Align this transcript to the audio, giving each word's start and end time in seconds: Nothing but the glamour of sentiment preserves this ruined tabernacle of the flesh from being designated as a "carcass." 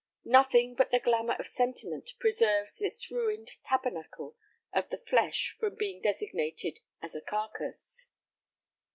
Nothing 0.25 0.73
but 0.73 0.89
the 0.89 0.99
glamour 0.99 1.35
of 1.37 1.45
sentiment 1.47 2.15
preserves 2.17 2.79
this 2.79 3.11
ruined 3.11 3.51
tabernacle 3.63 4.35
of 4.73 4.89
the 4.89 4.97
flesh 4.97 5.51
from 5.59 5.75
being 5.75 6.01
designated 6.01 6.79
as 7.03 7.13
a 7.13 7.21
"carcass." 7.21 8.07